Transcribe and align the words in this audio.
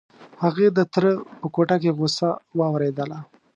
هغې 0.43 0.67
د 0.77 0.79
تره 0.93 1.11
په 1.39 1.47
کوټه 1.55 1.75
کې 1.81 1.91
غوسه 1.97 2.29
واورېدله. 2.57 3.17